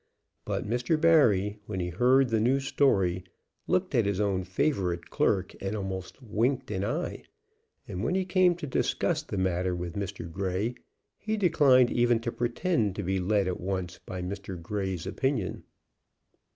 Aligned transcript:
But 0.45 0.67
Mr. 0.67 0.99
Barry, 0.99 1.59
when 1.67 1.79
he 1.79 1.89
heard 1.89 2.29
the 2.29 2.39
new 2.39 2.59
story, 2.59 3.23
looked 3.67 3.93
at 3.93 4.07
his 4.07 4.19
own 4.19 4.43
favorite 4.43 5.11
clerk 5.11 5.53
and 5.61 5.75
almost 5.75 6.23
winked 6.23 6.71
an 6.71 6.83
eye; 6.83 7.21
and 7.87 8.03
when 8.03 8.15
he 8.15 8.25
came 8.25 8.55
to 8.55 8.65
discuss 8.65 9.21
the 9.21 9.37
matter 9.37 9.75
with 9.75 9.93
Mr. 9.93 10.27
Grey, 10.27 10.73
he 11.19 11.37
declined 11.37 11.91
even 11.91 12.19
to 12.21 12.31
pretend 12.31 12.95
to 12.95 13.03
be 13.03 13.19
led 13.19 13.47
at 13.47 13.61
once 13.61 13.99
by 14.07 14.23
Mr. 14.23 14.59
Grey's 14.59 15.05
opinion. 15.05 15.65